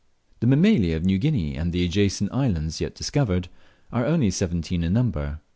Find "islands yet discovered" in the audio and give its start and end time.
2.33-3.49